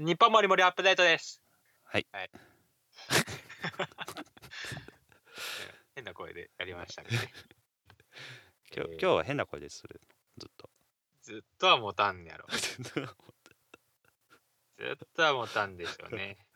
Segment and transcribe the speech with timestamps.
[0.00, 1.42] 日本もりもりアップデートです。
[1.82, 2.06] はい。
[5.96, 7.08] 変な声でやりましたね。
[8.72, 10.00] 今日えー今日は変な声でする？
[10.36, 10.70] ずっと
[11.22, 12.46] ずっとは持たんねやろ。
[12.48, 12.84] ずっ
[15.16, 16.46] とは持 たんでしょうね。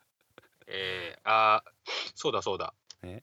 [0.67, 2.73] えー、あーそうだそうだ。
[3.01, 3.21] え？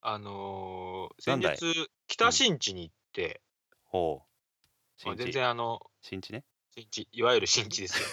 [0.00, 3.42] あのー、先日、北新地に行って、
[3.84, 4.24] ほ
[5.02, 8.06] うまあ全然あの、新地ね新地、いわゆる新地ですよ。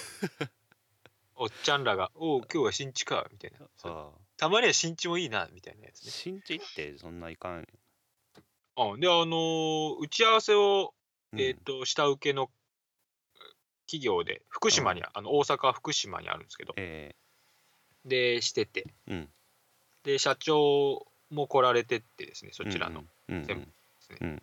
[1.37, 3.67] おっちゃんらが、おう、今日は新地か、みたいな。
[3.83, 6.11] あたまには新地もいいな、みたいなやつね。
[6.11, 7.67] 新地ってそんないかん、
[8.75, 10.93] あで、あのー打ち合わせを、
[11.33, 11.39] うん。
[11.39, 12.49] えっ、と、下請けの
[13.85, 17.15] 企業で、福島に、あの大阪、福島にあるんですけど、え
[18.05, 19.29] で、してて、えうん。
[20.03, 23.01] で、社長も来られてってですね、そちらの。
[23.29, 24.17] うんうん全部ですね。
[24.21, 24.41] うん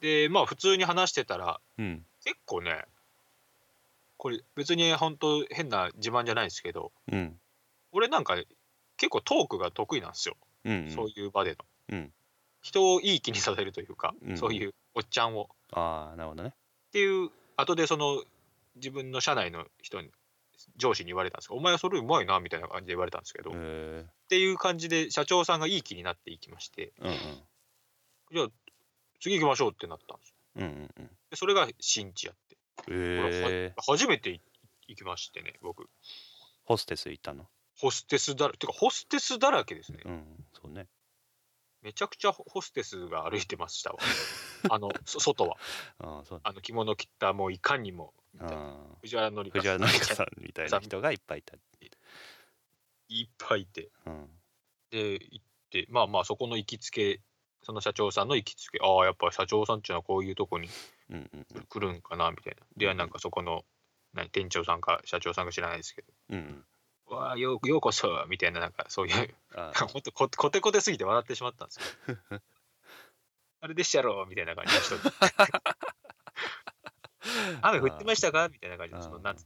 [0.00, 2.04] で、まあ、普通に話してたら、うん。
[2.22, 2.84] 結構ね、
[4.16, 7.38] これ、別に本当、変な自慢じゃないですけど、うん。
[7.92, 8.36] 俺なんか、
[8.96, 11.56] 結構トークが得意なんですよ、うんそういう場での。
[11.90, 12.12] うん。
[12.62, 15.48] 人をいい気にさせるというか、うんそういうおっちゃんを。
[15.72, 16.50] ああなるほどね。
[16.50, 16.52] っ
[16.92, 18.24] ていう、後でその
[18.76, 20.10] 自分の社内の人に、
[20.76, 27.12] 上司に言われたんですけど、お前はそれうまいなみたいな感じで言われたんですけど、っえていう感じで社長さんがいい気になっていきまして、えうん。
[28.32, 28.48] じゃあ
[29.20, 30.34] 次行きましょうってなったんですよ。
[30.56, 31.06] うんうんうん。
[31.30, 32.56] でそれが新地やって。
[32.88, 34.40] え初めてい
[34.88, 35.88] 行きましてね、僕。
[36.64, 39.98] ホステス行ったのホステスだらけ、てかホステスだらけですね。
[40.04, 40.86] うんそうね
[41.82, 43.98] めちゃくちゃホホステスが歩いてましたわ。
[44.70, 45.58] あの、そ外は。
[45.98, 51.56] ああそうあの着物着た、もういかにも、みたいなあ藤原紀香藤原紀香さんみたいな人がいっぱいいた
[53.08, 53.90] いっぱいいて。
[54.06, 54.30] うん
[54.94, 57.20] で行ってまあまあそこの行きつけ
[57.64, 58.78] その社長さんの行きつけ。
[58.82, 60.68] ああやっぱ社長さんっていうのはこういうとこに
[61.68, 62.60] 来るんかなみたいな。
[62.76, 63.64] でなんかそこの
[64.12, 66.64] 何店長さんか社長さんか知らないですけうん
[67.08, 71.80] ど「わあようようこそ」みたいななんかそういうああほんとこコテコテすぎて笑ってしまったんです
[72.30, 72.40] よ。
[73.60, 74.98] あれでしたろみたいな感じの人。
[74.98, 75.10] で
[77.62, 78.48] 雨降ってましたか？
[78.50, 79.02] みたいな感じで。
[79.02, 79.36] そのなん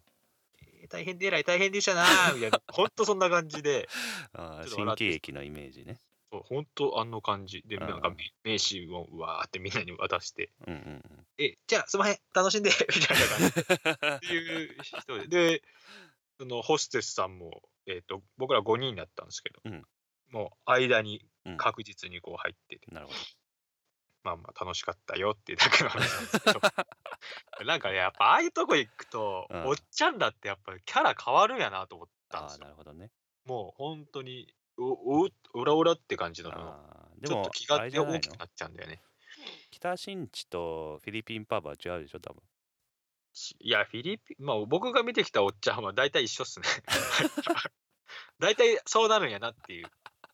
[0.89, 2.61] 大変でえらい大変でしたなみたいな。
[2.69, 3.89] ほんとそんな感じで。
[4.33, 6.01] ああ新喜劇のイメージね
[6.31, 7.63] そうほんとあの感じ。
[7.67, 10.51] でうんなんか名刺をわーってみんなに渡して。
[10.67, 11.03] うんうん
[11.39, 15.27] え、じゃあ、すみません、楽しんで、 みたいな感じっていう人で、
[15.61, 15.63] で、
[16.37, 19.87] そのホステスさんも、えっ、と、僕ら5人だったんですけど、うん。
[20.31, 21.57] もう間にうん。
[21.57, 23.19] 確実にこう入ってて、なるほど。
[24.25, 26.61] まあまあ楽しかったよっていうだけの話なんですけど、
[27.65, 29.67] なんかね、やっぱああいうとこ行くと、うん。
[29.69, 32.65] おっちゃんだってやっぱキャラ変わるんやなと思ったんああですよ。
[32.65, 33.13] なるほどね。
[33.45, 39.01] もう本当に、お、お、オラオラって感じの、ああでもちょっと気があれじゃないの大きくなっちゃうんだよね。
[39.71, 42.43] 北新地とフィリピンパブは違うでしょ多分
[43.33, 46.67] しいや、フィリピン、まあ僕が見てきたおっちゃんは大体一緒っすね。
[48.39, 49.91] 大体そうなるんやなっていう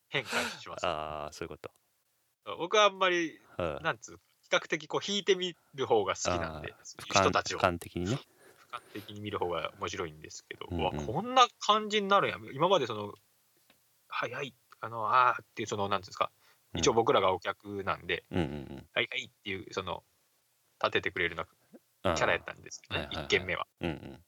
[0.09, 0.29] 変化
[0.59, 0.85] します。
[0.85, 1.71] ああそういうこと
[2.57, 8.19] 僕はあんまり、うんなんつう、比較的こう引いてみる方が好きなんで、俯瞰人たちを俯瞰的にね
[8.71, 12.37] 俯瞰的に見る方が面白いんですけど、うんうんうわこんな感じになるんや。
[12.53, 13.13] 今までその、
[14.07, 16.31] はいはい、あの、あーっていう、その、なんですか、
[16.73, 20.03] 一応僕らがお客なんで、うんうんはいはいっていう、その、
[20.81, 21.45] 立ててくれるな
[22.15, 23.25] キャラやったんですよね、はいはいはい。
[23.25, 23.67] 一軒目は。
[23.81, 24.21] うんう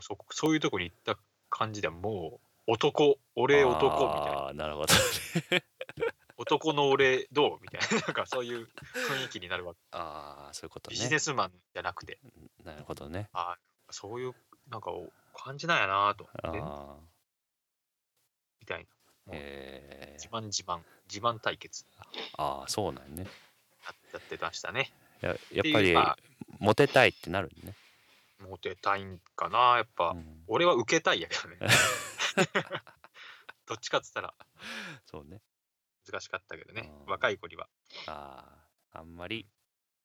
[0.00, 1.16] そそういうとこに行った
[1.50, 4.38] 感じではもう男俺男みたいな。
[4.38, 4.94] ああなるほど
[6.36, 9.80] 男の俺どうみたいな なんかそういう雰囲気になるわけ。
[9.92, 12.18] ああそういうことビジねネスマンじゃなくて。
[12.64, 13.28] なるほどね。
[13.32, 13.58] ああ
[13.92, 14.34] そういう
[14.68, 16.60] なんかお感じなんやなと思って。
[16.62, 16.96] あ
[18.60, 18.86] みたいな
[19.32, 20.80] え自慢自慢。
[21.08, 21.84] 自慢対決。
[22.36, 23.26] ああそうなんね。
[24.12, 24.92] やってましたね。
[25.20, 25.94] ややっぱり
[26.58, 27.74] モテたいってなるね。
[28.40, 30.44] モテたいんかなやっぱ、うん。
[30.46, 31.56] 俺は受けたいやけどね。
[33.66, 34.34] どっちかっつったら。
[35.06, 35.40] そうね。
[36.10, 36.90] 難しかったけどね。
[37.02, 37.06] うん。
[37.06, 37.68] 若い子には。
[38.06, 38.44] あ
[38.92, 39.48] ああんまり。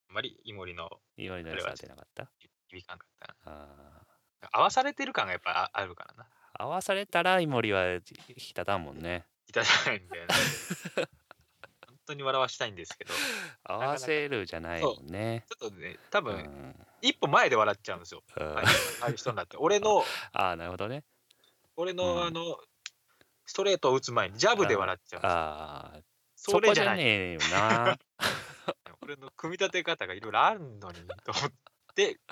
[0.10, 2.30] あんまりイモリの言われの良さは出なかった？
[2.68, 3.36] 響かんかったな。
[3.52, 4.06] あ
[4.52, 6.24] 合わされてる感がやっぱああるからな。
[6.24, 6.28] あ
[6.60, 8.02] 合わされたらイモリは引
[8.54, 10.34] たんもんねいただきたいんだよね。
[11.88, 13.18] 本当に笑わしたいんですけど、ち
[13.64, 18.24] 合わせるじゃないもんねょっとね、多う分、ん一歩前で笑っちゃうんですよ。
[18.36, 18.64] うんあ
[19.04, 19.56] あいう人になって。
[19.58, 20.04] 俺の、
[20.34, 21.06] ああなるほどね
[21.78, 22.60] 俺の、うんあの、
[23.46, 25.38] ストレートを打つ前にジャブで笑っちゃうんですよ。
[25.38, 26.00] ああ
[26.36, 26.98] それじゃない。
[26.98, 27.98] じゃねえよな
[29.02, 31.69] 俺の組み立て方がいろいろあるのにと思って、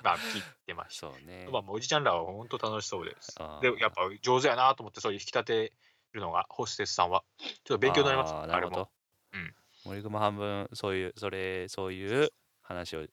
[0.02, 1.50] まあ、切ってましそうねた。
[1.50, 5.72] まあ、もうおじちゃんらは本当楽しそうですで、やっぱ上手やなと思って、そういう引き立て
[6.12, 7.24] るのが、ホステスさんは。
[7.38, 8.34] ちょっと勉強になります。
[8.34, 8.90] あーあれも。
[9.32, 9.54] うん
[9.84, 12.30] 森熊半分そういうそれそういう
[12.62, 13.06] 話を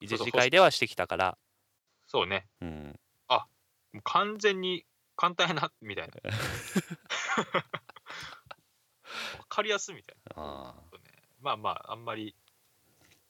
[0.00, 1.38] 一次会ではしてきたから、
[2.06, 2.46] そうね。
[2.60, 3.00] うん、
[3.94, 6.14] もう完全に簡単やなみたいな
[9.38, 11.00] わかりやすいみたいなあね
[11.40, 12.34] まあまああんまり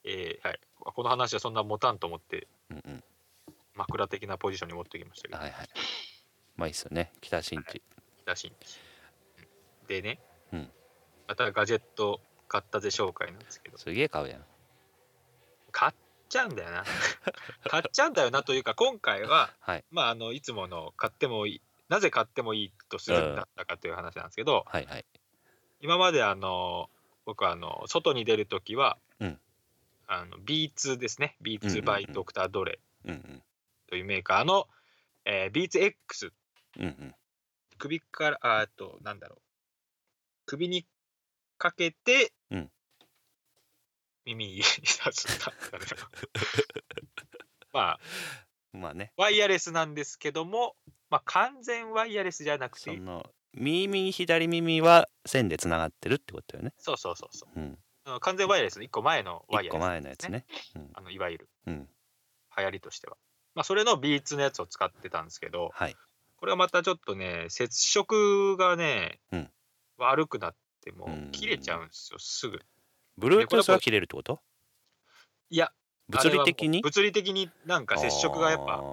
[0.05, 3.03] えーはい、この話はそんな持たんと思ってーうんうん。
[3.73, 5.39] 枕的なポジションに持ってきましたけど。
[5.39, 5.67] はいはい。
[6.55, 7.11] まあいいっすよね。
[7.21, 7.81] 北新地。
[8.25, 8.47] らしい。
[8.49, 8.79] んです
[9.39, 10.19] うんでね、
[10.53, 10.69] うん。
[11.27, 13.77] またガジェット買ったぜ紹介なんですけど。
[13.77, 14.45] すげえ買うやん。
[15.71, 15.93] 買っ
[16.29, 16.83] ちゃうんだよな。
[17.67, 19.83] 買っちゃうんだよなというか今回ははい。
[19.91, 25.05] まああのいつもの買ってもいいなぜ買ってもいいとするんだったかという話なんですけど、はいはい。
[25.81, 26.89] 今まであの
[27.25, 29.39] 僕はあの外に出るときは、うん
[30.07, 31.37] あの B2 ですね。
[31.41, 31.85] うんうん B2 うん。
[31.85, 32.79] by ドクタードレ
[33.87, 34.67] というメーカーの、
[35.25, 36.31] えー、B2X
[36.79, 37.15] うんうん。
[37.77, 39.41] 首からああとなんだろう。
[40.45, 40.85] 首に
[41.57, 42.71] かけて、うん。
[44.25, 45.27] 耳に刺す。
[47.71, 47.99] まあ
[48.73, 49.11] まあね。
[49.17, 50.75] ワイヤレスなんですけども、
[51.09, 52.95] まあ、完全ワイヤレスじゃなくて。
[52.95, 56.73] その耳左耳は線でつながってるってことよね。
[56.77, 57.59] そうそうそうそう。
[57.59, 57.79] うん
[58.21, 60.45] 完全ワイヤレスの1個前のワイヤレス、前のやつね。
[60.93, 61.49] あのいわゆる。
[61.67, 61.87] うん。
[62.57, 63.17] 流行りとしては、
[63.53, 65.95] まあ、それの B2 のやつを使ってたんですけどはい。
[66.37, 69.49] これはまたちょっとね接触がね、うん。
[69.97, 71.31] 悪くなってもうん。
[71.31, 72.59] 切れちゃうんですよすぐ。
[73.19, 74.39] Bluetooth は切れるってこと？
[75.49, 75.71] いや
[76.09, 76.81] 物理的に？
[76.81, 78.83] 物理的になんか接触がやっぱ。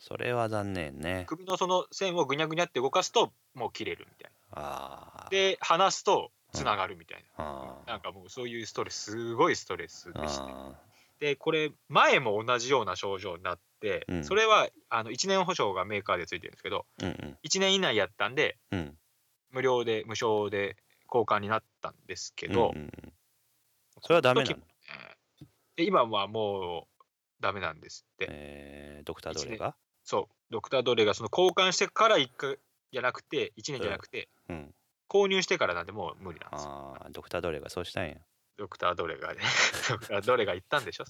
[0.00, 1.24] それは残念ね。
[1.26, 5.26] 首のその線をぐにゃぐにゃって動かすともう切れるみたいな。
[5.30, 10.42] で離すとつながるみたいあな、なんかもうそういうストレスすごいストレスでして。
[10.46, 10.72] あ
[11.20, 14.24] でこれ前も同じような症状になって、うん。
[14.24, 17.38] それはあの1年保証がメーカーでついてるんですけどーうん。
[17.42, 18.78] 1年以内やったんでうん。
[18.78, 18.98] うん
[19.50, 20.76] 無料で無償で
[21.10, 23.12] 交換になったんですけど、うんうんうん。
[24.02, 24.58] それはダメなの？
[25.78, 27.02] 今はもう
[27.40, 29.74] ダメなんですって、えードクタードレが？
[30.04, 32.58] そうドクタードレがその交換してから1回
[32.92, 34.74] じゃなくて1年じゃなくて、うん
[35.08, 36.70] 購入してからなんでもう無理なんですよ
[37.00, 38.14] ああドクタードレがそうしたんや
[38.56, 39.40] ドクタードレがね
[39.88, 41.04] ドクタードレが言ったんでしょ？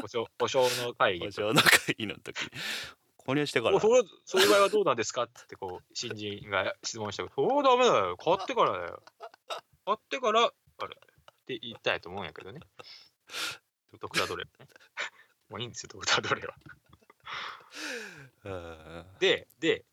[0.00, 2.50] 保証保証の会議保証の会議の時に
[3.24, 5.22] 購入してからおそれそういう場合はどうなんですか？
[5.24, 9.02] ってこう新人が質問したけど、そうダメだよ、買ってからだよ。
[9.86, 12.58] 買ってから、あれって言ったんやと思うんやけどね。
[14.00, 14.50] ドクタードレね。
[15.48, 16.54] もういいんですよ、ドクタードレは。
[18.44, 19.84] うんで、で、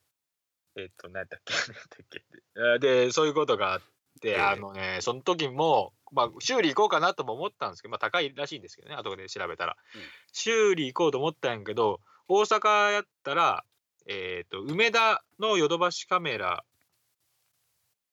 [0.76, 2.24] えっと、何だっけ、 何だっけ
[2.56, 3.82] えーで、そういうことがあっ
[4.22, 4.42] て、ええ。
[4.42, 9.78] あのね、その時も、まあ、修理行こうかなとも思ったんですけど、まあ、高いらしいんですけどね、後で調べたら。
[9.96, 10.02] うん。
[10.34, 13.66] 修理行こうと思ったんやけど、大阪やったら、
[14.06, 16.66] えっ、と、梅田のヨドバシカメラ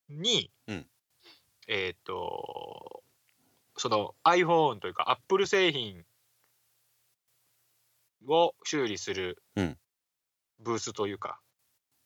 [0.09, 0.87] に、うん。
[1.69, 3.03] えっ、と、
[3.77, 6.05] その iPhone というか Apple 製品
[8.27, 9.79] を修理するうん。
[10.59, 11.39] ブースというか、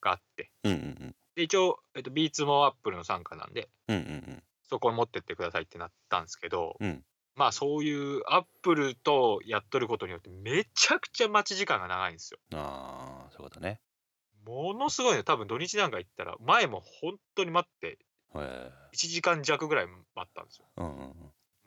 [0.00, 4.42] があって、うんうんで一応、えっと、B2 も Apple の傘下なんで、うんうんうん。
[4.68, 7.04] そこに持ってってくださいってなったんですけど、うん。
[7.36, 12.40] まあそういうアップルとやっとることによってめちゃくちゃ待ち時間が長いんですよ。
[12.52, 13.80] ああそういうことね。
[14.44, 17.98] ものすごいね、多分土日なんか行ったら、前も本当に待って、
[18.34, 20.66] へ1時間弱ぐらい待ったんですよ。
[20.78, 21.14] えうんうんうん。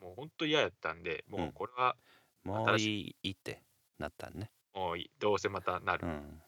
[0.00, 1.96] もう本当嫌やったんで、もうこれは
[2.44, 3.62] もういいって
[3.98, 4.50] なったんね。
[4.74, 6.04] もういい、どうせまたなる。
[6.04, 6.42] っうん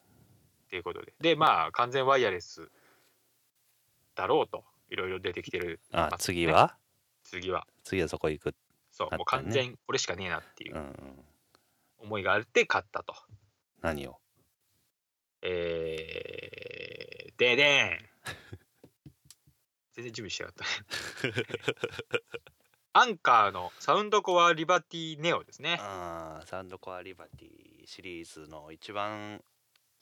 [0.69, 1.15] ていうことで。
[1.21, 2.71] で、まあ完全ワイヤレス
[4.15, 6.77] だろうと、いろいろ出てきてる、ね次は？
[7.23, 7.67] 次は。
[7.85, 8.55] 次はそこ行く
[8.91, 10.77] そう、もう完全これしかねえなっていう
[11.99, 13.15] 思いがあって買ったと。
[13.83, 14.19] 何を？
[15.43, 17.99] えー、ででん
[19.93, 21.35] 全然準備してなかったね。
[22.95, 25.77] アンカーのサウンドコアリバティネオですね。
[25.79, 29.45] ああサウンドコアリバティシリーズの一番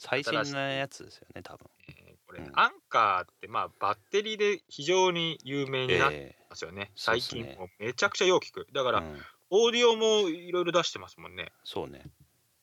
[0.04, 1.66] 最新のやつですよね多分。
[1.88, 2.50] えーこれ、うん。
[2.54, 6.90] アンカーってまあバッテリーで非常に有名になってえますよね。
[6.96, 8.66] 最そうっすね近もうめちゃくちゃよう聞く。
[8.72, 9.20] だから、えうん。
[9.50, 11.52] オーディオもいろいろ出してますもんね。
[11.64, 12.06] そうね。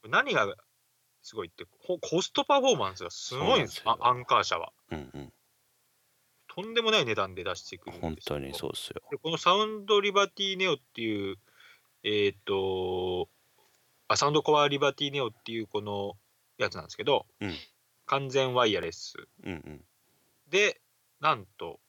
[0.10, 0.55] 何が
[1.21, 4.71] すごいってココストパフォーマンスがすごいんですアンカー社は。
[4.91, 5.33] うんうん。
[6.53, 9.01] とんでもない値段で出してくるんですよ本当にそうっすよ。
[9.10, 11.38] でこのサウンドリバティネオっていう、
[12.03, 13.29] えっ、と
[14.07, 16.15] あ、サウンドコアリバティネオっていうこの
[16.65, 17.53] やつなんですけど、うん。
[18.05, 19.15] 完全ワイヤレス。
[19.43, 19.85] うんうん。
[20.49, 20.81] で、
[21.19, 21.79] なんと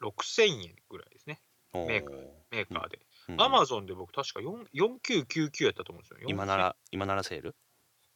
[0.00, 1.40] 6000円ぐらいですね、
[1.74, 2.16] メーカー
[2.50, 2.98] メーカーで。
[3.28, 3.42] うん。
[3.42, 6.18] アマゾンで僕確か4 4999やったと思うんですよ。
[6.28, 7.54] 今なら今ならセール？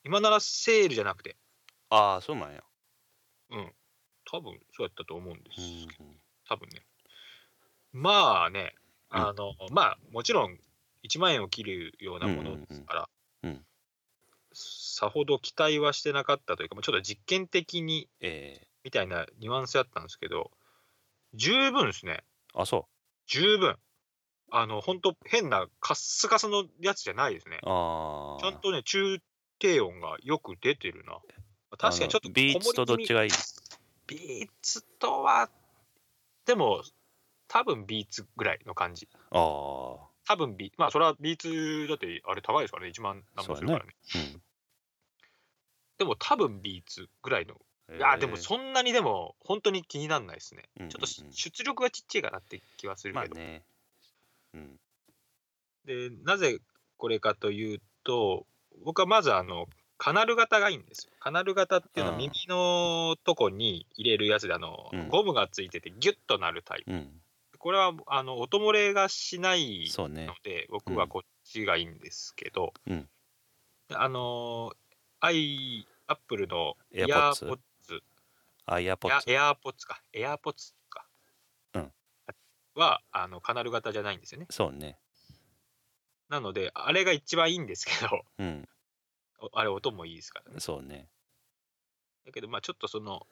[0.04, 1.36] 今ならセールじゃなくて、
[1.90, 2.62] ああそうなんや。
[3.50, 3.72] うん、
[4.30, 6.04] 多分そうやったと思うんですうんけど、
[6.48, 6.82] 多分ね。
[7.92, 8.74] まあね、
[9.10, 10.58] あの、まあもちろん
[11.04, 13.08] 1万円を切るようなものですから、
[13.42, 13.56] うんうん。
[13.56, 13.66] うん
[14.56, 20.50] さほど期待はしてなかったというか、まあちょっと実験的にええみたいなニュアンスやったんですけど、
[21.34, 22.25] 十分ですね。
[22.54, 22.86] あそ
[23.26, 23.76] 十分。
[24.50, 27.68] あの、本当変なカッスカスのやつじゃないですねう。
[27.68, 29.18] ああちゃんとね、中
[29.58, 31.18] 低音がよく出てるな。
[31.76, 33.30] 確かにちょっとビーツとどっちががいい？
[34.06, 35.50] ビーツとは、
[36.46, 36.82] でも、
[37.48, 39.08] 多分ビーツぐらいの感じ。
[39.30, 43.94] ああ多分ビまあ、それはビーツだって、あれ高いですからね、1万何本するからね。
[44.14, 44.42] うん
[45.98, 47.54] でも、多分ビーツぐらいの。
[47.96, 50.68] いや、でも、そんなにでも、本当に気にならないですね。
[50.76, 53.34] うんうんうんちょっと出力がちっちゃいかなって気はするけど。
[53.34, 53.62] まあね
[54.54, 54.80] うん
[55.84, 56.58] で、なぜ
[56.96, 58.44] これかというと、
[58.84, 59.66] 僕はまず、あの、
[59.98, 61.12] カナル型がいいんですよ。
[61.20, 66.92] カナル型っていうのはうん耳のとこに入れるやつで、あの、うんゴムがついててギュッとなるタイプ。
[66.92, 67.22] うん
[67.58, 73.08] これは、あの、音漏れがしないので、僕はこっちがいいんですけど、うん
[73.88, 74.72] であの、
[75.20, 78.00] アイ、アップルのイヤ AirPods ーポッツ、
[78.66, 79.30] あイヤポッツ。
[79.30, 81.06] エアーポッツか、エアーポッツか。
[81.75, 81.92] うん。
[82.75, 84.46] は、あの、カナル型じゃないんですよね。
[84.50, 84.99] そうね。
[86.28, 88.68] なので、あれが一番いいんですけど、うん。
[89.38, 90.61] おあれ音もいいですからね。
[90.61, 91.08] そうね。
[92.25, 93.26] だけど、まあちょっとその、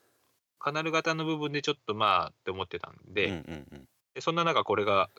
[0.61, 3.89] カナル型の部分でちょっとまあって思ってたんで、うんうんうん。
[4.15, 5.11] でそんな中これが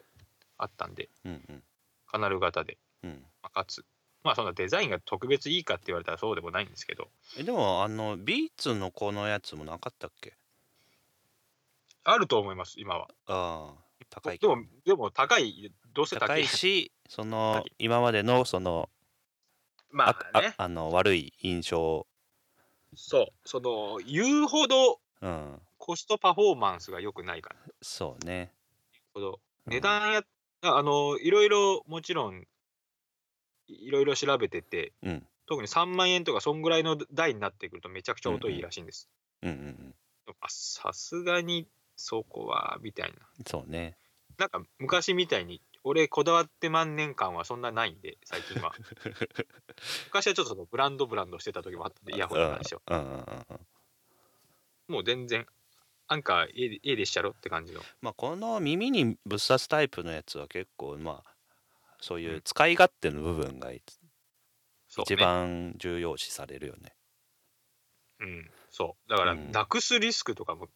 [0.57, 1.63] あったんで、うんうん。
[2.07, 3.25] カナル型で、うん。
[3.43, 3.85] まあ、かつ、
[4.25, 10.33] まあそんなデザインが特別いいかって言われたらそうでもないんですけど、えでもあのビーツのこのやつもなかったっけ？
[12.03, 13.07] あると思います、今は。
[13.27, 16.43] ああ高いでも、でも高い、どうせ高い。
[16.43, 18.89] 高いしその今までのその
[19.91, 22.07] まああね、ああの悪い印象
[22.95, 25.61] そう、その、言うほどうん。
[25.77, 28.53] コストパフォーマンスが良くないから、そうね。
[29.13, 29.39] ほど。
[29.67, 29.73] うん。
[29.73, 30.23] 値段や、
[30.61, 32.45] あの、いろいろもちろん、
[33.67, 39.09] いろいろ調べてて、うん特に3万円とか、そんぐらいの台になってくるとめちゃくちゃ音いいらしいんです。
[40.47, 43.15] さすがにそこは、みたいな。
[43.45, 43.95] そうね
[44.37, 48.73] なんか昔みたいに、俺こだわって万年間はそんなないんで、最近は。
[50.05, 52.81] 昔はちょっとブランドブランドしてた時もあったんで、イヤホンに関しては。
[52.87, 53.59] うんうんうんうん
[54.87, 55.47] もう全然、
[56.07, 57.81] アンカー A で A でしたろって感じの。
[58.01, 61.34] まあこの耳にぶっ刺すタイプのやつは結構まあ
[62.05, 63.81] そういう使い勝手の部分が一
[65.15, 66.93] 番重要視されるよね。
[68.19, 69.09] うん、そう。
[69.09, 69.51] だから、うん。
[69.51, 70.67] なくすリスクとかも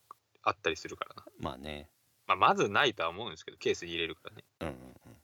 [0.41, 1.25] あったりするからな。
[1.39, 1.87] まあね。
[2.25, 4.43] まあ、まずないとは思うんですけど、ケースに入れるからね。
[4.61, 5.17] うんうんうん。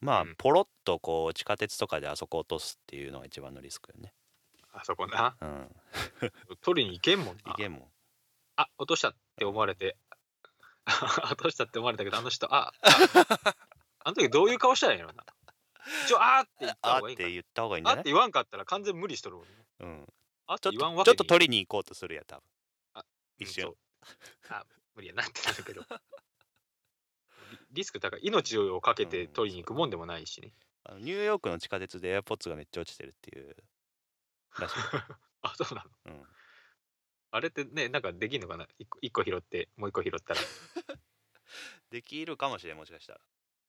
[0.00, 0.34] まあうん。
[0.36, 4.12] ポロッとこう地下鉄とかであそこ落とすっていうのが一番のリスクよね。
[4.72, 5.36] あそこな。
[5.40, 5.70] うん。
[6.62, 7.52] 取りに行けんもんな。
[7.52, 7.88] いけんもん。
[8.56, 9.96] あ、落としたって思われて、
[11.30, 13.73] 落としたって思われたけど、あの人、あ、あ
[14.04, 15.08] あの時どういう顔したらいいの？
[15.08, 15.14] な。
[16.06, 17.98] 一応、あーって言ったあ方がいいんかって言った方がいいんじゃない？
[17.98, 19.38] あって言わんかったら完全無理しとる。
[19.80, 20.06] うん
[20.46, 22.42] あっちょっとて言わんわけちょっと取りに行こうとするや多分
[22.94, 23.04] あ
[23.38, 23.76] 一瞬うんそう
[24.50, 25.82] あ、無理やなってなるけど。
[25.82, 25.88] リ
[27.72, 28.20] リスク高い。
[28.22, 30.52] 命をかけて取りに行くもんでもないしね。
[30.84, 33.56] あのニューヨークの地下鉄で AirPods がめっちゃ落ちてるっていう
[34.60, 34.84] らしいよ
[35.42, 36.14] あ、そうなの？
[36.14, 36.26] うん
[37.30, 38.68] あれってね、なんかできんのかな？
[38.78, 40.40] 一個一個拾って、もう一個拾ったら。
[41.90, 43.20] できるかもしれんもしかしたら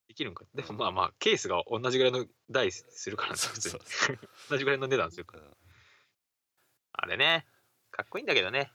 [0.07, 0.45] できるんか。
[0.53, 3.81] でもまあまあ、ケースが同じぐらいの台するからそうそう。
[4.50, 5.43] 同じぐらいの値段するから。
[5.43, 5.51] うん。
[6.93, 7.45] あれね、
[7.91, 8.71] かっこいいんだけどね。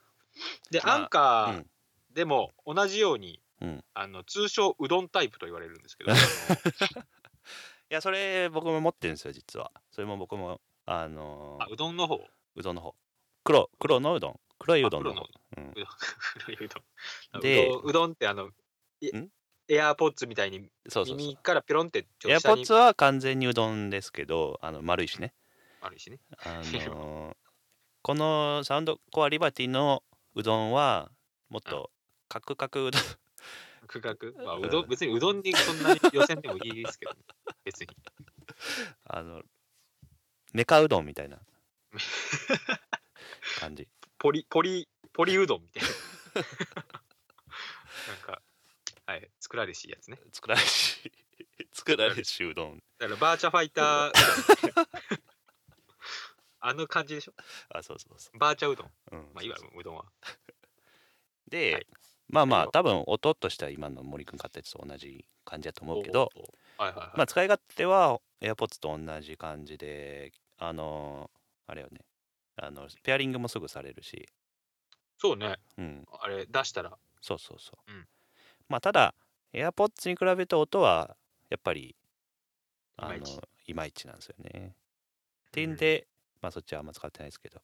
[0.70, 1.70] で、まあアンカーうん。
[2.12, 3.84] でも同じように、うん。
[3.94, 6.14] あの通称うどんタイプと言われるんですけど、 い
[7.90, 9.70] やそれ僕も持ってるんですよ実は。
[9.90, 12.94] それも僕もあのーあうどんの方、うどんの方。
[13.44, 14.40] 黒黒のうどん？
[14.58, 15.20] 黒いうどんの方。
[15.22, 15.70] あ黒うん。
[15.70, 15.86] うどん。
[16.46, 16.66] 黒い
[17.84, 18.12] うどん。
[18.12, 18.50] ってあの、
[19.00, 19.30] いん？
[19.70, 21.16] エアーポッツみたいにそうそうそう。
[21.16, 22.56] 耳からピロンってちょエアっと下に。
[22.56, 25.32] ポッツは完全にうどんですけどあの丸いしね。
[25.80, 26.18] あるしね。
[26.44, 27.36] あのー
[28.02, 30.02] このサウンドコアリバティの
[30.34, 31.10] うどんは
[31.50, 31.90] もっと
[32.28, 33.02] カクカクうどん。
[33.86, 37.18] 区画、 まあ、うどん、別にうどんにそんなに予選でもいいですけど、ね、
[37.64, 37.88] 別に。
[39.04, 39.42] あの
[40.52, 41.38] メカうどんみたいな。
[43.58, 43.86] 感じ。
[44.18, 45.88] ポリ、ポリ、ポリうどんみたいな。
[48.08, 48.42] なんか、
[49.10, 50.18] はい、作られしいやつね。
[50.32, 51.10] 作られし
[51.74, 54.12] 作られしうどんだからバーチャファイター。
[56.62, 57.32] あの感じでしょ？
[57.70, 58.86] あそうそうそバーチャうどん。
[58.86, 60.04] う、うんまあいいわ、うどんは。
[61.48, 61.86] で、はい
[62.28, 66.30] まあまあ多分音としては今の森くん買ったやつと同じ感じだと思うけど。
[66.78, 72.00] まあ使い勝手は AirPods と同じ感じであのーあれよね
[72.56, 74.28] あのペアリングもすぐされるし
[75.18, 75.58] そうね。
[75.78, 76.96] うんあれ、出したら。
[77.20, 78.08] そうそうそう、うん
[78.70, 79.14] まあただ
[79.52, 81.16] AirPods に比べて音は
[81.50, 81.94] やっぱり
[82.96, 83.16] あの
[83.66, 84.74] いまいちなんですよね
[85.50, 86.06] っていうんで、
[86.40, 87.60] まあそっちはあんま使ってないですけど。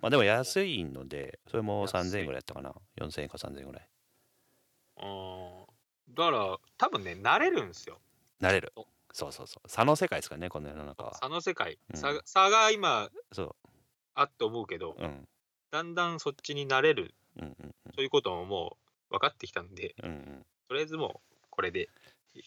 [0.00, 2.74] まあでも安いので、それも安い3000円ぐらいやったかな。
[3.00, 3.88] 4000円か3000円ぐらい。
[5.02, 5.06] う
[6.12, 6.14] ん。
[6.14, 8.00] だから、多分ね、慣れるんですよ。
[8.40, 8.86] なれるお。
[9.12, 9.68] そうそうそう。
[9.68, 11.14] 差の世界ですからね、この世の中は。
[11.14, 11.78] 差の世界。
[11.90, 13.56] うん差が差が今、そ
[14.14, 15.02] あって思うけど、う。
[15.02, 15.28] うん。
[15.70, 18.81] だんだんそっちに慣れる、うんうんそういうことももう
[19.12, 20.10] 分かってきたんで、うん。
[20.10, 20.46] うんうん。
[20.68, 21.88] とりあえずもう、これで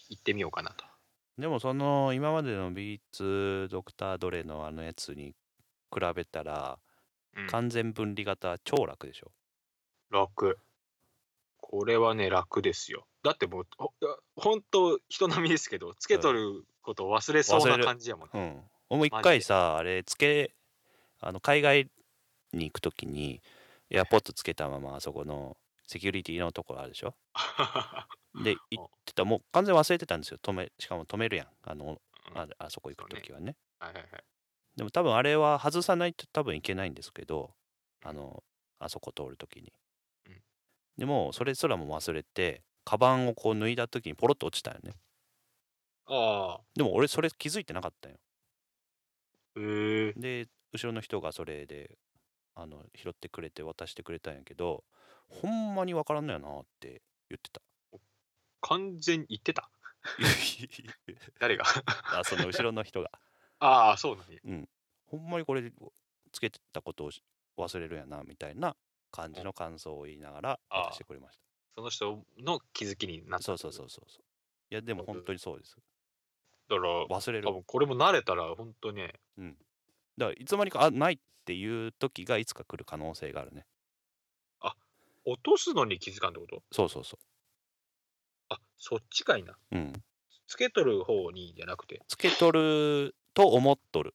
[0.09, 0.83] 行ってみようかなと。
[1.37, 5.33] でもその今までのビーツドクタードレのあのやつに
[5.93, 6.79] 比べたら
[7.35, 9.31] うん完全分離型は超楽でしょ？
[10.09, 10.57] 楽。
[11.57, 13.05] これはね、楽ですよ。
[13.23, 13.91] だってもう、ほ
[14.35, 18.31] ほんと人並みですけど、つけとることを忘れそうな感じやもんね。
[18.33, 18.63] うん。
[18.89, 20.55] 俺も一回さ、あれつけ、
[21.19, 21.89] あの海外
[22.53, 23.41] に行くときに
[23.89, 25.57] エアポッドつけたままあそこの
[25.87, 27.15] セキュリティのところあるでしょ？
[28.39, 30.39] で 行ってたらもう完全忘れてたんですよ。
[30.41, 31.47] 止めしかも止めるやん。
[31.63, 33.55] あのうんああそこ行くときはね。
[33.79, 34.25] はいはいはい。
[34.75, 37.55] でも多分あれは外さないと多分いけないんですけど、
[38.03, 38.43] あの、
[38.79, 39.73] あそこ通るときに
[40.25, 40.43] うん。
[40.97, 44.93] でも、それすらも忘れて、カバンをこう脱いだときにポロッと落ちたよね。
[46.05, 48.17] ああ、でも俺それ気づいてなかったよ。
[49.55, 50.15] へえ。
[50.15, 51.97] で、後ろの人がそれで、
[52.55, 54.85] あの、拾ってくれて渡してくれたんやけど、
[55.27, 57.61] ほんまにわからんのやなって言ってた。
[58.61, 59.69] 完全に言ってた？
[61.39, 61.65] 誰が？
[62.13, 63.11] あ、その後ろの人が。
[63.59, 64.39] ああ、そうなんや。
[64.43, 64.69] うん。
[65.07, 65.71] ほんまにこれ
[66.31, 67.21] つけてたことをし
[67.57, 68.75] 忘れるんやな、みたいな
[69.11, 71.43] 感じの感想を言いながら渡してくれました。
[71.75, 73.45] その人の気づきになった。
[73.45, 74.23] そうそうそうそうそう。
[74.71, 75.77] いや、でも本当にそうです。
[76.69, 77.51] だから、忘れる多。
[77.51, 79.13] 分これも慣れたら、本当ね、
[80.17, 83.67] だからいつの間にか、あ、ないっていう時がいつか来る可能性があるね。
[85.25, 86.63] 落とすのに気づかんってこと？
[86.71, 87.17] そうそうそ
[88.49, 89.53] あ、そっちかいな。
[89.53, 89.75] う。
[89.75, 89.93] うん。
[90.47, 92.01] つけとる方にじゃなくて？
[92.07, 94.13] つけとると思っとる。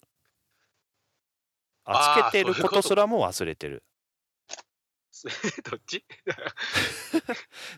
[1.84, 3.82] あ、あーつけてるそういうことことすらも忘れてる。
[5.70, 6.04] どっち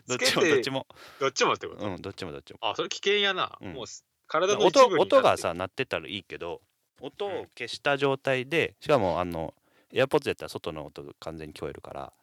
[0.07, 0.87] どっ つけてちもどっちも。
[1.19, 2.59] どっちもってこと、うん、どっちもどっちも。
[2.61, 3.57] あ、それ危険やな。
[3.59, 6.61] うんもうす体の一音部になって音がさ、鳴ってたらいいけど、
[7.01, 9.53] 音を消した状態で、しかも、あの、
[9.91, 12.13] AirPods やったら外の音が完全に聞こえるから、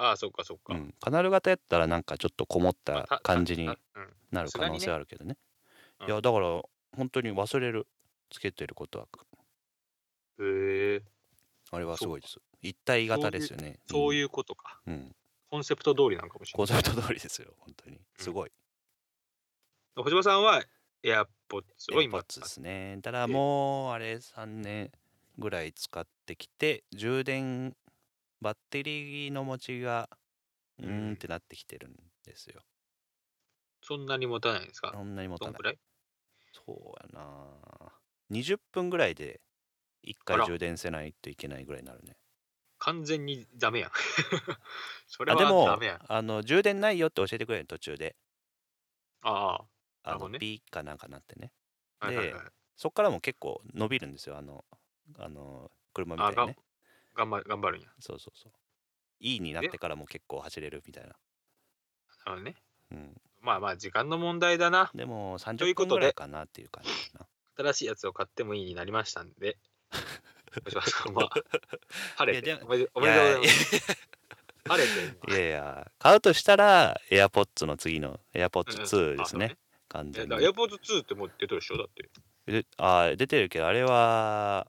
[0.00, 0.74] ああ、そっかそっか。
[0.74, 5.36] うん、カナル型やったらなんかちょっとこもったまあた感じにたうんなる可能性あるけどね。
[6.00, 6.62] うんいや、だから、
[6.96, 7.88] 本当に忘れる。
[8.30, 9.06] つけてることは。
[10.40, 11.02] へえ、
[11.70, 12.38] あれはすごいです。
[12.60, 13.78] 一体型ですよね。
[13.86, 14.80] そうういうことか。
[14.86, 14.90] ん。
[14.90, 15.16] うん。
[15.50, 16.68] コンセプト通りなのかもしれない。
[16.68, 17.54] コンセプト通りですよ。
[17.58, 17.98] 本当に。
[18.18, 18.52] すごい。
[19.96, 20.62] 星葉さんは
[21.02, 22.98] AirPods を今 AirPods ですね。
[23.02, 24.92] ただもう、あれ、3年
[25.38, 27.74] ぐらい使ってきて、充電、
[28.40, 30.08] バッテリーの持ちが、
[30.78, 32.64] うーんってなってきてるんですよ。
[33.82, 34.92] そんなに持たないんですか？
[34.92, 35.62] そんなに持たないどんく。
[35.62, 35.78] らい？
[36.52, 39.42] そうやな20分ぐらいで
[40.02, 42.18] 1あら回充電せないといけないぐらいになるね。
[42.78, 43.90] 完全にダメやん。
[45.06, 46.00] それあでもはダメやん。
[46.08, 48.16] あの、充電ないよって教えてくれる途中で。
[49.22, 49.68] あ
[50.08, 51.52] なあの、るほどねピーかなんかなってね。
[52.00, 52.52] あ、はいはいはい。
[52.76, 54.36] そっからも結構伸びるんですよ。
[54.38, 54.64] あの、
[55.16, 56.58] あの車みたいにね。
[57.18, 57.88] 頑張る頑張るんや。
[57.98, 58.52] そうそうそう。
[59.18, 61.10] E になってからも結構走れるみたいな。
[61.10, 61.18] なる
[62.30, 62.54] ほどね。
[62.92, 63.20] うん。
[63.40, 64.90] まあまあ、時間の問題だな。
[64.94, 67.26] でもとい30うことで分ぐらいかなっていう感じかな。
[67.56, 69.58] 新しいやつを買ってもいいになりましたんで。
[70.64, 71.30] 星葉さんは
[72.16, 73.76] 晴れておめでとうございます。
[73.76, 73.80] い
[74.68, 79.46] 晴れてやいやいや、買うとしたら AirPods の次の AirPods 2ですね。
[79.46, 80.50] あそう完全にえだから。
[80.50, 82.08] AirPods 2ってもう出てるでしょだって。
[82.46, 84.66] であ出てるけど、あれは、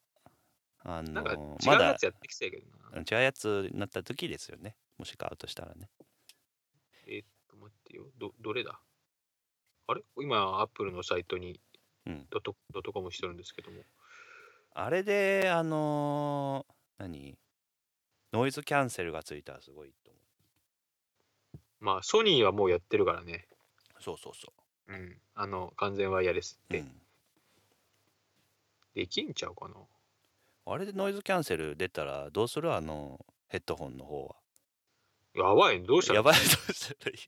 [0.97, 1.35] あのなんか違
[1.77, 2.99] うやつやってきたけどな。
[3.01, 4.75] 違うやつになった時ですよね。
[4.97, 5.89] もし買うとしたらね。
[7.07, 8.05] えーっと、待ってよ。
[8.17, 8.79] ど、どれだ？
[9.87, 10.01] あれ？
[10.21, 11.59] 今、Apple のサイトに
[12.05, 12.27] うん。
[12.29, 13.83] ドットドットコムしてるんですけども。
[14.73, 17.37] あれで、あのー何？
[18.31, 20.19] ノイズキャンセルがついたらすごいと思
[21.79, 23.47] まあ、ソニーはもうやってるからね。
[23.99, 24.03] う。
[24.03, 24.53] そうそうそ
[24.87, 25.17] うん。
[25.33, 26.73] あの、完全ワイヤレスっう。
[26.73, 26.81] うて。
[26.81, 27.01] ん。
[28.95, 29.75] できんちゃうかな？
[30.65, 32.73] あれでノイズキャンセル出たらどうする？
[32.73, 34.35] あのヘッドホンの方は。
[35.33, 37.19] やばい、どうしたらやばい、どうしたらいい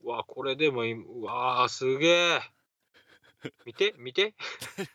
[0.00, 2.40] うわ、これでもいい、うわー、すげえ。
[3.64, 4.34] 見て、見て。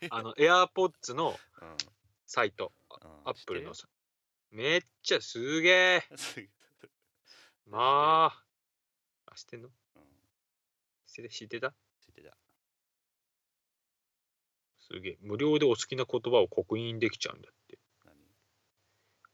[0.10, 1.94] あの、AirPods の うん
[2.26, 2.74] サイト。
[3.02, 3.88] うん Apple のさ。
[4.52, 6.04] めっちゃ すげえ。
[7.66, 8.46] まあ。
[9.26, 9.70] あ、知ってんの？
[9.96, 10.04] うん
[11.08, 11.76] 知って知ってた知ってた？
[14.94, 15.18] すげえ。
[15.22, 17.80] 無料でお好きな言葉を刻印できちゃうんだって。
[18.06, 18.14] 何？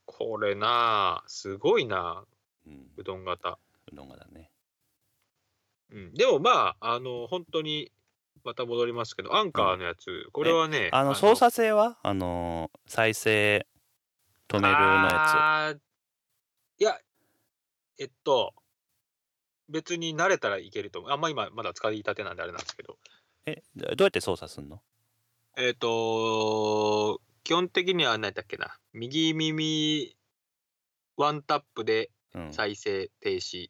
[0.06, 2.24] これなあ、すごいな
[2.66, 2.88] うん。
[2.96, 3.60] うどん型。
[3.92, 4.50] うどんがだね。
[5.92, 6.14] うん。
[6.14, 7.92] でもまあ、あの、本当に
[8.46, 11.98] また戻りますけど、アンカーのやつ、これはね、あの操作性は？
[12.04, 13.68] あのー再生
[14.48, 15.78] 止めるのやあー
[16.78, 16.98] いや、
[18.00, 18.54] えっと、
[19.68, 21.12] 別に慣れたらいけると思う。
[21.12, 22.98] あんま今、まだ使いたてなんであれなんですけど、
[23.46, 24.82] つえどうやって操作すんの？
[25.60, 30.16] えっと、基本的には何だっけな、右耳
[31.18, 33.70] ワンタップでうん、再生停止、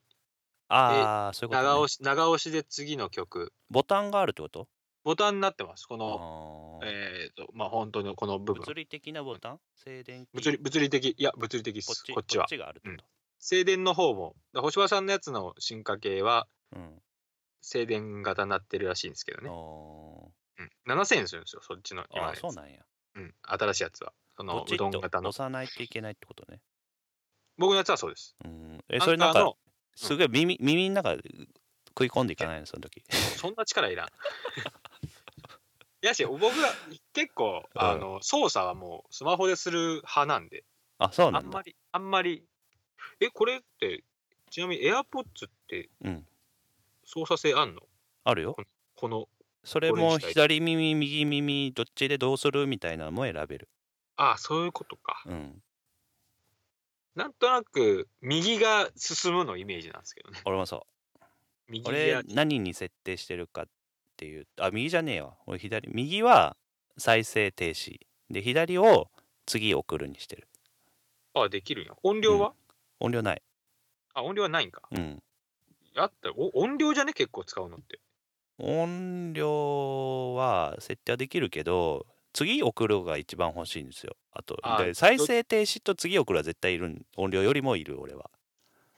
[0.68, 4.68] ああそういうこと、ね、長押し長押しで次の曲、ボタンがあるってこと？
[5.06, 5.86] ボタンになってます。
[5.86, 8.60] この、えっと、まあ、本当のこの部分。
[8.60, 9.60] 物理的なボタン？
[9.76, 10.36] 静電気？
[10.36, 12.04] 物理物理的、いや、物理的です。
[12.14, 12.44] こっちは。
[12.44, 13.04] こっちがあるってこ
[13.40, 17.02] 静電の方も、だ星葉さんのやつの進化系は、と、うん。
[17.62, 19.50] 静電型になってるらしいんですけどね。
[20.60, 22.38] おうん、7000円するんですよ、そっちの今のやつ。
[22.40, 22.80] あそうなんや。
[23.16, 24.14] うん、新しいやつは。
[24.38, 25.30] そのうどん型の。
[25.30, 25.46] 押。
[25.46, 26.62] さないといけないってことね。
[27.58, 28.36] 僕のやつはそうです。
[28.46, 28.84] うん。
[28.90, 29.58] えそれなんかの
[29.96, 31.24] すごい耳耳の中で
[31.90, 32.66] 食い込んでいかないの？
[32.66, 33.04] その時。
[33.10, 34.08] そんな力いらん。
[36.02, 36.74] やし、僕が
[37.14, 37.82] 結構、うん。
[37.82, 40.64] あの操作はもうスマホでする派なんで、
[41.00, 41.48] あそうなんだ。
[41.48, 42.46] あんまり、あんまり、
[43.20, 44.04] え、これって、
[44.50, 46.26] ちなみに AirPods ってうん。
[47.04, 47.82] 操作性あんの？
[48.24, 48.56] あるよ。
[48.96, 49.28] この、
[49.64, 53.70] それも左耳右耳どっちでどうするみたいなのも選べる。
[54.16, 55.24] ああ、そういうことか。
[55.26, 55.62] うん。
[57.16, 60.42] なんとなく、右が進むのイメージなんですけどね。
[60.46, 61.20] 俺もそう。
[61.68, 63.66] 右が俺何に設定してるかっ
[64.18, 65.36] ていうあ右じゃねえわ。
[65.46, 66.58] 俺左右は
[66.98, 68.00] 再生停止。
[68.30, 69.10] で左を
[69.46, 70.48] 次送るにしてる。
[71.34, 71.94] あ、できるんや。
[72.04, 72.54] 音量は、
[73.00, 73.42] 音量ない。
[74.14, 74.84] あ、音量はないんか。
[74.92, 75.22] うん。
[75.96, 77.14] あったお音量じゃね？
[77.14, 78.00] 結構使うのって。
[78.60, 88.30] 音量は設定はできるけど次送るが一番欲しいんですよあとあで再生停止と次送るは絶対いるん音量よりもいる俺は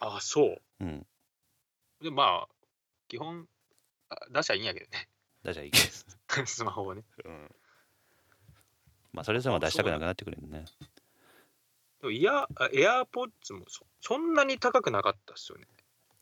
[0.02, 0.62] あ、そう。
[0.82, 1.06] うん
[2.02, 2.47] で、まあ、
[3.08, 3.47] 基本、
[4.10, 5.08] あ出しゃいいんやけどね。
[5.43, 6.06] だじゃあいいです
[6.45, 7.04] スマホをね。
[7.24, 7.56] うん
[9.13, 10.63] まあそれぞれも出したくなくなってくるんでね
[12.00, 15.67] でもイヤあエアーポッツもそそんなに高くなかったっすよね。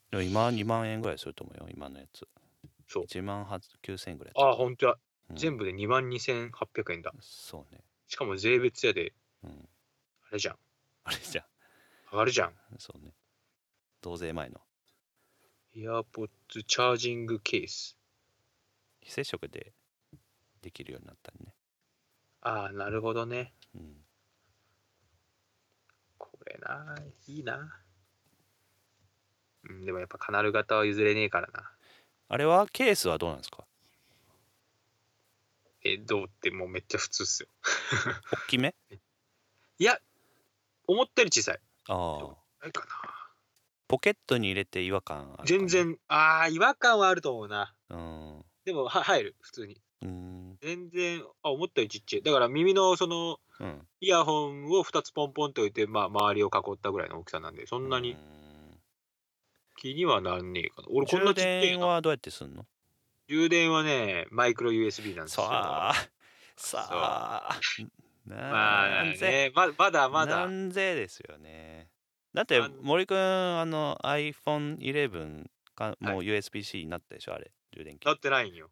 [0.09, 2.27] でも今2万円ぐらいすると思うよ今のやつ
[2.89, 3.03] そう。
[3.05, 4.93] 1万9000円ぐらいあ、ほんとや。
[4.93, 7.13] うん全部で2万2800円だ。
[7.21, 9.69] そうねしかも税別やで、うん
[10.27, 10.57] あれじゃん。
[11.03, 11.45] あれじゃん
[12.11, 12.53] 上がるじゃん。
[12.79, 13.13] そうね
[14.01, 14.59] 同税前の
[15.75, 17.95] エアーポッツチャージングケース。
[19.01, 19.71] 非接触で
[20.63, 21.53] できるようになったね
[22.41, 23.53] ああ、なるほどね。
[23.75, 24.03] うん
[26.17, 26.95] これな、
[27.27, 27.79] いいな。
[29.69, 31.71] うん、でもやっぱカナル型は譲れねえからな。
[32.29, 33.63] あれはケースはどうなんですか？
[35.83, 37.49] え、どうってもうめっちゃ普通っすよ。
[38.45, 38.75] 大きめ？
[39.79, 39.97] いや、
[40.87, 41.59] 思ったより小さい。
[41.87, 42.85] ああかな。
[43.87, 47.73] ポケットに入れて違和感ある全然、ああ、違和感はあると思うな。
[47.89, 49.81] うんでも、は入る、普通に。
[50.03, 52.21] うん全然、あ、思ったよりちっちゃい。
[52.21, 58.48] だから耳のその、うんイヤホンを2つポンポンと置いて、まあ、周りを囲ったぐらいの大きさなんで、そんなにうん
[59.79, 60.87] 気にはなんねえかな。
[60.91, 61.61] 俺、こんな充ちっちゃいな。
[61.77, 62.65] 電はどうやってすんの？
[63.27, 65.43] 充電はね、マイクロ USB なんですよ。
[65.45, 66.09] さあ
[66.57, 67.59] さあ
[68.25, 69.27] まあなんぜ？
[69.27, 70.41] ね、ままだまだ。
[70.41, 71.87] なんぜですよね
[72.33, 78.69] だって森くんあの iPhone11 かもう USB-C になったでしょあれ充電器なってないんよ。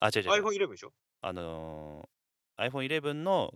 [0.00, 0.92] あ違う違う違う iPhone11 でしょ？
[1.22, 3.54] あのー iPhone11 の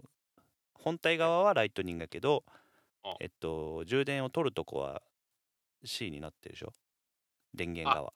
[0.75, 2.45] 本体側はライトニングだけど
[3.03, 5.03] あえっと充電を取るとこは
[5.85, 6.73] C になってるでしょ？
[7.55, 8.13] 電源側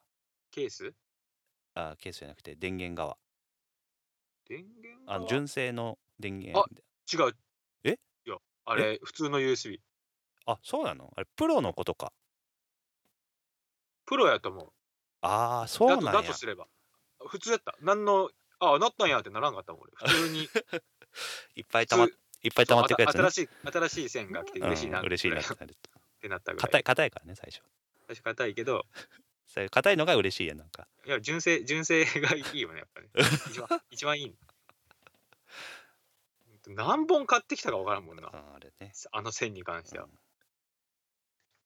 [0.51, 0.93] ケース？
[1.73, 3.17] あケースじゃなくて電源側
[4.47, 6.65] 電源あのが純正の電源あ
[7.11, 7.35] 違う。
[7.83, 7.99] え？
[8.25, 9.79] いや、あれ、普通の USB。
[10.45, 11.11] あそうなの？
[11.15, 12.13] あれプロのことか
[14.05, 14.69] プロやと思う。
[15.21, 16.67] ああそうなんやだとすれば。
[17.27, 17.75] 普通やった。
[17.81, 19.91] なんの、あなったんやってならんかったもん、俺。
[19.95, 20.43] 普通に。
[21.55, 22.07] いっぱいたまっ
[22.43, 25.75] いっぱい溜まってくやつね新しい、新しい線が来て嬉しいな、うん嬉しいなってなる
[26.15, 26.65] ってなったぐらい。
[26.65, 27.61] 硬い硬いからね最初
[28.07, 28.85] 確か硬いけど、
[29.71, 33.09] 硬いのが嬉しいやんなんかいや、純正、純正がいいよね、やっぱね。
[33.49, 34.35] 一番、一番いいの。
[36.67, 38.27] 何本買ってきたか分からんもんな。
[38.27, 40.19] ああれねあの線に関してはうん。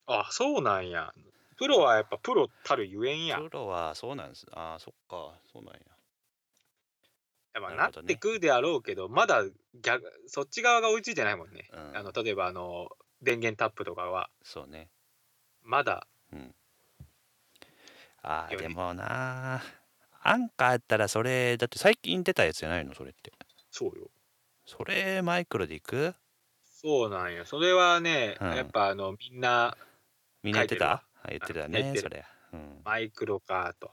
[0.08, 1.14] あ、そうなんや。
[1.56, 3.40] プロはやっぱプロたるゆえんや。
[3.40, 5.80] プロはそうなんですああそっかそうなんや
[7.54, 9.44] やっぱなってくるであろうけど、まだ
[9.76, 11.70] 逆そっち側が追いついてないもんね。
[11.72, 12.90] うんあの例えばあの
[13.22, 14.90] 電源タップとかはそうね。
[15.64, 16.08] まだ
[18.22, 19.62] ああよねでもな
[20.22, 22.94] アンカーやったらそれだって最近出たやつじゃないの？
[22.94, 23.32] それって。
[23.72, 24.10] そうよ。
[24.66, 26.14] それマイクロでいく？
[26.64, 27.46] そうなんよ。
[27.46, 28.56] それはね、うん。
[28.56, 29.78] やっぱあのみんな
[30.44, 31.04] みんな言ってた？
[31.28, 33.92] 言ってたねそれうん、マイクロかと。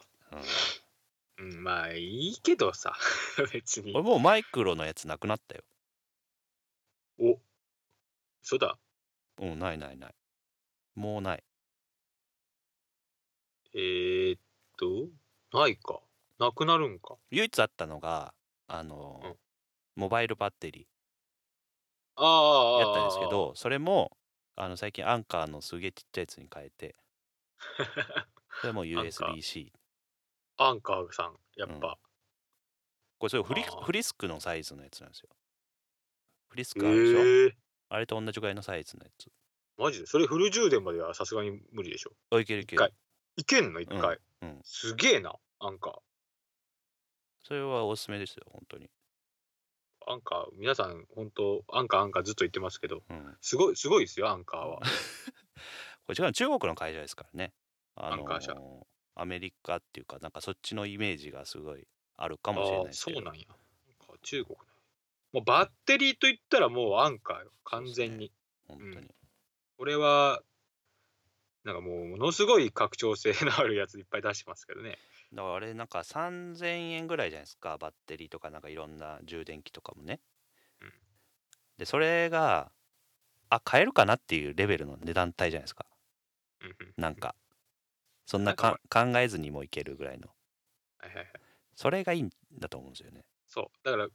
[1.38, 2.94] うん、うん、まあいいけどさ、
[3.52, 3.92] 別に。
[3.94, 4.02] 俺。
[4.02, 5.62] もうマイクロのやつなくなったよ。
[7.18, 7.38] お
[8.42, 8.78] そうだ。
[9.38, 10.14] うん、ないないない。
[10.94, 11.44] もうない。
[13.74, 14.40] えー、っ
[14.78, 15.08] と、
[15.58, 16.00] ないか。
[16.38, 17.16] なくなるんか。
[17.30, 18.34] 唯一あったのが、
[18.68, 19.36] あの、うん
[19.96, 20.86] モバイルバッテリ
[22.16, 24.16] ああ、ーやったんですけど、それも、
[24.54, 26.96] あの最近アンカーのすげえちっちゃいやつに変えて、
[28.60, 29.72] それも USB-C。
[30.58, 31.98] アンカーさん、やっぱ。
[33.18, 35.30] これそれフリあーフリスクのサイズのやつなんですよ。
[36.48, 37.56] フリスえクあるでしょ、ー、
[37.88, 39.30] あれと同じぐらいのサイズのやつ。
[39.78, 40.06] マジで？
[40.06, 42.12] それフル充電まではさすがに無理でしょ。
[42.30, 42.92] あ、いけるいける。
[43.36, 43.80] いけんの？
[43.80, 45.92] 一回、うんうんすげえな、アンカー。
[47.42, 48.90] それはおすすめですよ、本当に。
[50.06, 53.36] アンカー、皆さん、本当アンカー、アンカーずっと言ってますけど、うん。
[53.40, 54.80] すごい、すごいですよ、アンカーは。
[56.06, 57.52] これ違う中国の会社ですからね。
[57.96, 58.54] あのアンカー社
[59.14, 63.18] アメリカっていうか、なんかそっちのイメージがすごいあるかもしれないですけど。
[63.18, 63.46] そうなんや。
[64.22, 64.64] 中国ね。
[65.36, 68.32] もうバッテリーといったらもうアンカーよ、完全に。
[68.66, 69.14] 本当に。
[69.76, 70.40] これは、
[71.62, 74.96] なんかもう、ものすごい拡張性のあるやついっぱい出してますけどね。
[75.34, 77.76] だからあれなんか3000円ぐらいじゃないですか。
[77.76, 80.20] バッテリーとかなんかいろんな充電器とかもね、
[80.80, 80.92] うん。
[81.76, 82.72] でそれが
[83.50, 85.84] あ買えるかなっていうレベルの値段帯じゃないですか。
[86.62, 86.94] うんうん。
[86.96, 87.34] なんか。
[88.24, 88.78] そんな考
[89.18, 90.28] えずにもいけるぐらいの。
[90.96, 91.26] はいはいはい。
[91.74, 93.26] それがいいんだと思うんですよね。
[93.46, 93.66] そう。
[93.84, 94.08] だから、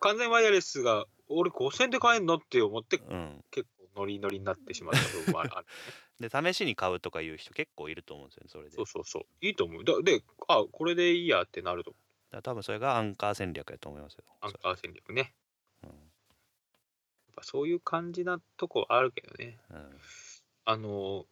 [0.00, 5.50] 完全ワイヤレスが、俺5000で買えんのって思って、うん結構ノリノリになってしまった部分もある。
[6.20, 9.22] で試しに買うとかいう人結構いると思うんですよねそれでそうそうそう。
[9.40, 9.84] いいと思う。
[9.84, 11.98] だで、あ、これでいいやってなると思
[12.30, 12.34] う。
[12.34, 15.34] だ多分それがアンカー戦略やと思いますよアンカー戦略ね。
[15.82, 15.98] うんやっ
[17.36, 19.58] ぱそういう感じなとこあるけどね。
[19.70, 20.00] うん
[20.64, 21.26] あの、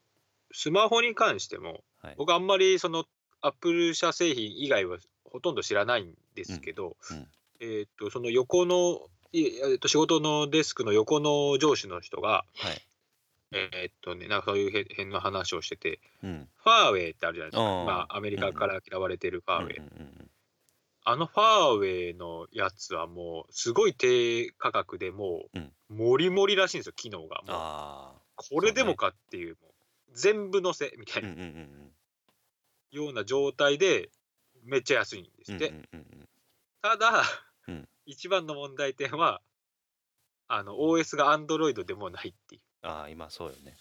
[0.52, 3.07] スマホに関しても、はい僕あんまりその
[3.40, 7.29] アップル社製品以外はほとんど知らないんですけど、うんうん
[7.60, 9.00] えーっとその横の、
[9.32, 12.82] いえーっと仕事のデスクの横の上司の人が、はい。
[13.52, 16.48] えーっとね、なんかそういうへ辺の話をしてて、うん。
[16.56, 19.82] ファーウェイってあるじゃないですか、うんまあ、アメリカから嫌われてるファーウェイ。
[21.08, 27.42] あのファーウェイのやつはもう、すごい低価格でもううん、もりもりらしいんですよ、機能が。
[27.42, 29.72] もうあこれでもかっていう、もう
[30.12, 31.28] 全部載せみたいな
[32.90, 34.10] ような状態で、
[34.64, 35.72] めっちゃ安いんですって。
[36.82, 37.24] ただ、うん
[38.06, 39.42] 一番の問題点は、
[40.48, 42.60] あの OS が Android でもないっていう。
[42.82, 43.76] ああ今そうよね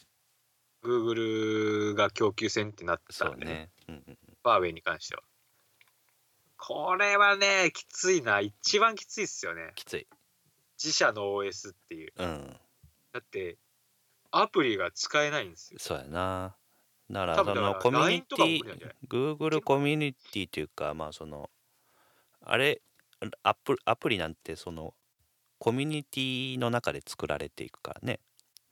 [0.84, 5.24] Google が供給せんってなってたんで、そうねうんうんファーウェイに関しては。
[6.58, 8.40] これはね、きついな。
[8.40, 9.72] 一番きついっすよね。
[9.76, 10.08] きつい
[10.82, 12.14] 自社の OS っていう。
[12.18, 12.58] うん
[13.12, 13.58] だって、
[14.32, 15.80] アプリが使えないんですよ。
[15.80, 16.56] そうやな
[17.10, 18.62] だからそのコミュニティ
[19.08, 21.50] Google コミュニティというかまあその
[22.42, 22.82] あれ
[23.44, 24.94] アプアプリなんてその
[25.58, 28.20] コミュニティの中で作られていくからね。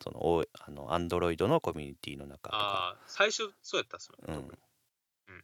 [0.04, 2.58] そのおあの Android のコミュニティの中とか。
[2.58, 4.48] ああ、最初そうやったっすもん、うん。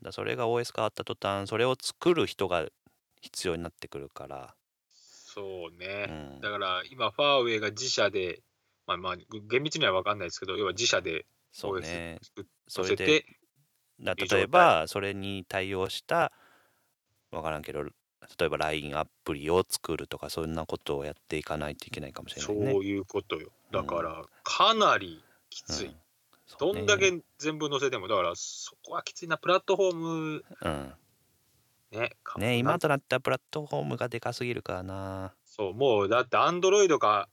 [0.01, 2.67] だそれが OS 変わった途端それを作る人が
[3.21, 4.55] 必要になってくるから、
[4.89, 6.07] そううね。
[6.38, 6.41] ん。
[6.41, 8.41] だから今、ファーウェイが自社で、
[8.85, 9.15] まあまあ、
[9.49, 13.25] 厳密には分かんないですけど、要は自社でそう OS ね作っそれでさせて、
[14.01, 14.39] だいう状態。
[14.39, 16.31] 例えばそれに対応した
[17.31, 17.83] 分からんけど
[18.37, 22.85] 例えば LINE アプリを作るとかそんなことをやっていかないといけないかもしれそないうね。
[22.85, 23.49] いうことよ。
[23.71, 25.87] だから、かなりきつい。
[25.87, 25.95] うん
[26.57, 29.37] どんだけ全部載せても、だからそこはきついな。
[29.37, 30.93] プラットフォームうん
[31.91, 32.11] ね。
[32.23, 37.29] かね今となったらプラットフォームがでかすぎるからなそう、もうだって Android か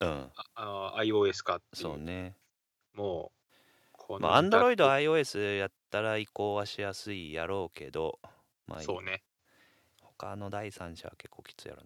[0.00, 1.82] うんあ iOS かっていう。
[1.82, 2.34] そうね
[2.94, 8.18] もう、このまあ二択 Android、iOS やったら移行はしやすいやろうけど
[8.66, 9.22] まあそうね。
[10.20, 11.82] 他の第三者は結構きついやろ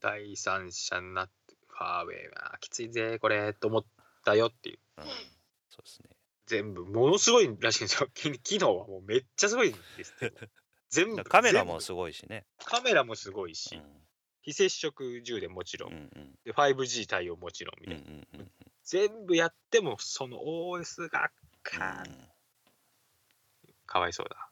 [0.00, 1.32] 第三者になって、
[1.66, 3.84] ファーウェイはきついぜ、これ、と思っ
[4.24, 4.78] たよっていう。
[4.96, 5.10] なうん。
[5.70, 6.10] そうですね。
[6.46, 8.08] 全部、ものすごいらしいんですよ。
[8.14, 10.14] 機機能はもうめっちゃすごいんです。
[10.90, 11.24] 全部。
[11.24, 12.46] カメラもすごいしね。
[12.64, 14.06] カメラもすごいし、うん。
[14.42, 16.38] 非接触充電もちろん、うんうん。
[16.44, 18.52] で 5G 対応もちろんみうんうたいな、んうん。
[18.84, 21.32] 全部やってもその OS が
[21.64, 22.28] か,、うん
[23.86, 24.50] かわいそうだ。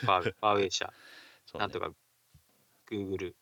[0.00, 0.86] ファーウェイ社、
[1.54, 1.60] ね。
[1.60, 1.94] なんとか
[2.90, 3.34] Google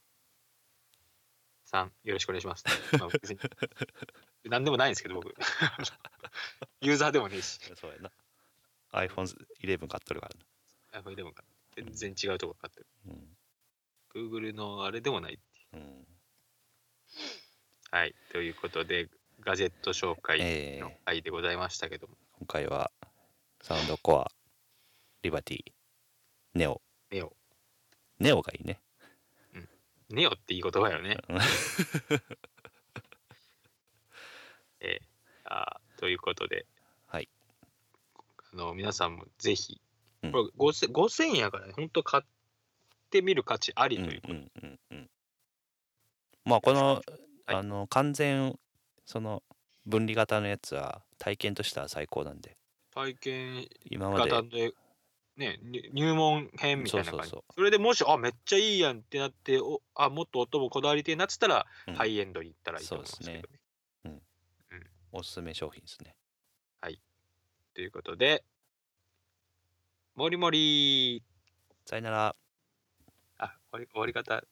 [1.65, 2.65] さんよろしくお願いします、
[2.99, 3.39] まあ、別に。
[4.45, 5.35] 何でもないんですけど僕。
[6.81, 7.59] ユーザーでもねえし。
[7.75, 8.13] そうやな。
[8.93, 10.29] iPhone11 買っとるか
[10.93, 11.01] らな。
[11.01, 11.33] iPhone でも
[11.75, 12.87] 全然違うとこ買ってる。
[13.07, 13.37] うん、
[14.11, 15.39] Google のあれでもない
[15.73, 15.77] う。
[15.77, 16.07] ん、
[17.91, 18.15] はい。
[18.31, 22.91] ということでガジェット紹介えの回でございましたけども、ー今回は
[23.63, 24.31] サウンドコア
[25.23, 25.73] リバティ
[26.55, 26.81] ネオ
[27.11, 27.37] ネオ
[28.19, 28.81] ネオがいいね。
[30.11, 31.19] ネオっていい言葉よね。
[31.29, 31.39] うん
[34.81, 35.07] えー
[35.49, 36.67] あーということで、
[37.07, 37.29] はい。
[38.53, 39.81] あの皆さんもぜひ、
[40.23, 42.25] うんこれ 5000, 5000円やからね、本当買っ
[43.11, 44.35] てみる価値ありうんということ。
[44.35, 45.11] うんうんうん。
[46.45, 47.05] まあこの、はい
[47.49, 48.59] あの完全
[49.05, 49.45] その
[49.87, 52.57] 分離型のやつは体験としては最高なんで
[52.93, 54.75] 体験今まで、
[55.37, 57.31] ね、に入門編みたいな感じ。
[57.31, 63.43] それでもし、あ、めっちゃいいやんってなって、おあ、もっと音もこだわりてえなっつったら、うんハイエンドに行ったらいいと思うんですけどね。
[63.43, 64.21] そう
[65.13, 66.17] おすすめ商品ですね。
[67.77, 68.43] ということで、
[70.15, 71.23] もりもり
[71.85, 72.37] さよなら。
[73.37, 74.43] あ、終わり終わり方